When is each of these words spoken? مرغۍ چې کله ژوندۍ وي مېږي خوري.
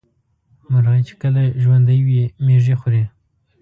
مرغۍ 0.71 1.01
چې 1.07 1.13
کله 1.21 1.41
ژوندۍ 1.61 1.99
وي 2.05 2.21
مېږي 2.45 2.75
خوري. 2.79 3.03